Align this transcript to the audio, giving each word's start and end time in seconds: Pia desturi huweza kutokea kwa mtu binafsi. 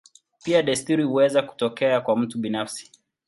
Pia 0.43 0.63
desturi 0.63 1.03
huweza 1.03 1.41
kutokea 1.41 2.01
kwa 2.01 2.17
mtu 2.17 2.37
binafsi. 2.37 2.91